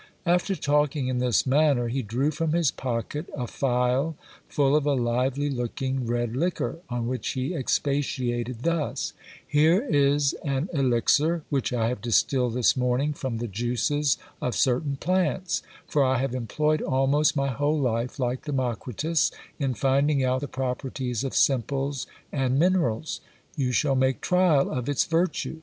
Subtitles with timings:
[0.25, 4.15] After talking in this manner he drew from his pocket a phial
[4.49, 9.13] full of a lively looking red liquor, on which he expatiated thus:
[9.47, 14.95] Here is an elixir which I have distilled this morning from the juices of certain
[14.95, 19.29] plants; for I have employed almost my whole life, like Democritus,
[19.59, 23.21] in finding out the properties of simples and minerals.
[23.55, 25.59] You shall make trial of its virtue.